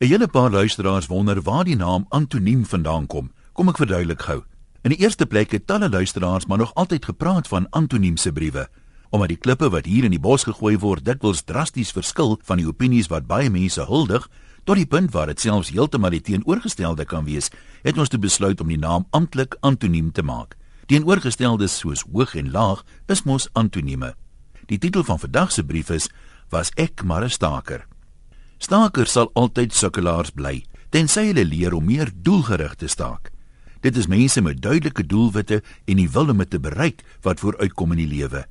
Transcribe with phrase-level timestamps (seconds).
[0.00, 3.32] 'n Hele paar luisteraars wonder waar die naam antoniem vandaan kom.
[3.52, 4.44] Kom ek verduidelik gou.
[4.82, 8.68] In die eerste plek het talle luisteraars maar nog altyd gepraat van antoniemse briewe,
[9.10, 12.66] omdat die klippe wat hier in die bos gegooi word dikwels drasties verskil van die
[12.66, 14.30] opinies wat baie mense huldig,
[14.64, 17.50] tot die punt waar dit selfs heeltemal die teenoorgestelde kan wees.
[17.82, 20.54] Het ons toe besluit om die naam amptelik antoniem te maak.
[20.86, 24.14] Teenoorgesteldes soos hoog en laag is mos antonieme.
[24.66, 26.08] Die titel van vandag se brief is
[26.50, 27.86] was ek maar 'n staker.
[28.68, 30.58] Stakers sal altyd sukkelaars bly,
[30.92, 33.30] tensy hulle leer om meer doelgerig te staak.
[33.80, 37.94] Dit is mense met duidelike doelwitte en die wil om dit te bereik wat vooruitkom
[37.94, 38.42] in die lewe.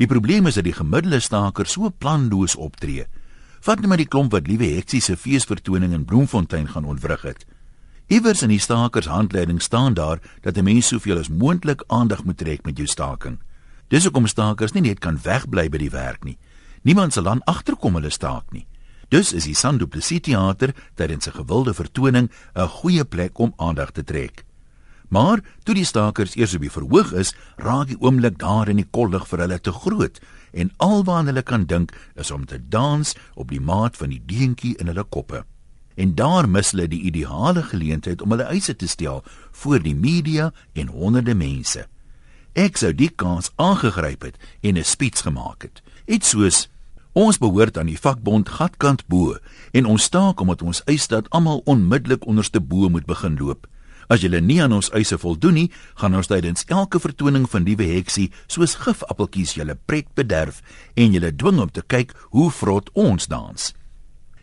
[0.00, 3.04] Die probleem is dat die gemiddelde staker so planloos optree.
[3.66, 7.44] Vat net maar die klomp wat liewe heksiese feesvertoning in Bloemfontein gaan ontwrig het.
[8.08, 12.38] Iewers in die stakers handleiding staan daar dat 'n mens soveel as moontlik aandag moet
[12.38, 13.36] trek met jou staking.
[13.88, 16.38] Dis hoekom stakers nie net kan wegbly by die werk nie.
[16.82, 18.66] Niemand sal dan agterkom hulle staak nie.
[19.08, 23.90] Dus is die Sandu Plessis teater tydens 'n gewilde vertoning 'n goeie plek om aandag
[23.90, 24.44] te trek.
[25.08, 28.88] Maar toe die stakers eers op die verhoog is, raak die oomblik daar in die
[28.90, 30.18] kollig vir hulle te groot
[30.52, 34.76] en alwaar hulle kan dink is om te dans op die maat van die deentjie
[34.76, 35.44] in hulle koppe.
[35.94, 39.22] En daar mis hulle die ideale geleentheid om hulle eise te stel
[39.52, 41.86] voor die media en honderde mense.
[42.52, 45.82] Ek sou die kans aangegryp het en 'n speech gemaak het.
[46.06, 46.68] Iets soos
[47.16, 49.38] Ons behoort aan die vakbond gatkant bo
[49.72, 53.64] en ons staak omdat ons eis dat almal onmiddellik onderste bo moet begin loop.
[54.12, 57.88] As julle nie aan ons eise voldoen nie, gaan ons tydens elke vertoning van Liewe
[57.88, 60.60] Heksie soos gifappeltjies julle pret bederf
[60.92, 63.72] en julle dwing om te kyk hoe vrot ons dans.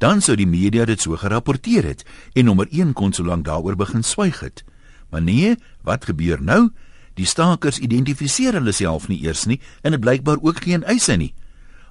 [0.00, 4.02] Dan sou die media dit so gerapporteer het en nommer 1 kon solank daaroor begin
[4.02, 4.64] swyg het.
[5.12, 5.54] Maar nee,
[5.84, 6.70] wat gebeur nou?
[7.20, 11.34] Die stakers identifiseer hulle self nie eers nie en dit blykbaar ook geen eise nie.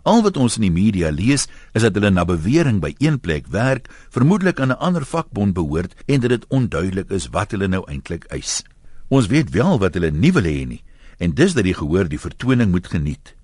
[0.04, 3.48] Al wat ons in die media lees, is dat hulle na bewering by een plek
[3.48, 7.84] werk, vermoedelik aan 'n ander vakbond behoort en dat dit onduidelik is wat hulle nou
[7.88, 8.64] eintlik eis.
[9.08, 10.84] Ons weet wel wat hulle nie wil hê nie,
[11.18, 13.36] en dis dat die gehoor die vertoning moet geniet.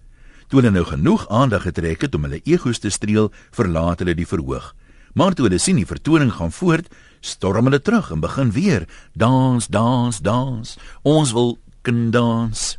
[0.49, 4.27] Toe hulle nou genoeg aandag getrek het om hulle egos te streel, verlaat hulle die
[4.27, 4.75] verhoog.
[5.13, 6.89] Maar toe hulle sien die vertoning gaan voort,
[7.21, 10.77] storm hulle terug en begin weer dans, dans, dans.
[11.03, 12.78] Ons wil kan dans.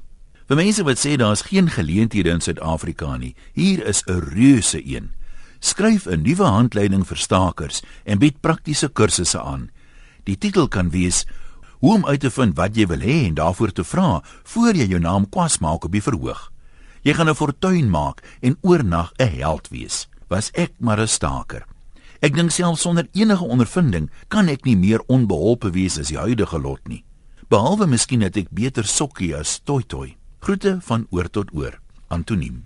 [0.50, 5.12] Vir mense wat sê daar's geen geleenthede in Suid-Afrika nie, hier is 'n reuse een.
[5.60, 9.70] Skryf 'n nuwe handleiding vir stakers en bied praktiese kursusse aan.
[10.24, 11.24] Die titel kan wees
[11.78, 14.86] Hoe om uit te vind wat jy wil hê en daarvoor te vra voor jy
[14.86, 16.52] jou naam kwas maak op die verhoog.
[17.02, 20.08] Jy gaan 'n fortuin maak en oornag 'n held wees.
[20.28, 21.64] Was ek maar 'n staker.
[22.20, 26.58] Ek dink self sonder enige ondervinding kan ek nie meer onbeholpe wees as die huidige
[26.58, 27.04] lot nie.
[27.48, 30.19] Behalwe miskien dat ek beter sokkie as toi toi.
[30.40, 31.74] Groete van oor tot oor.
[32.08, 32.64] Antoniem